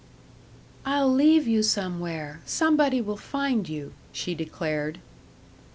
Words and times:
"I'll 0.83 1.13
leave 1.13 1.47
you 1.47 1.61
somewhere. 1.61 2.41
Somebody 2.47 3.01
will 3.01 3.17
find 3.17 3.69
you," 3.69 3.93
she 4.11 4.33
declared. 4.33 4.97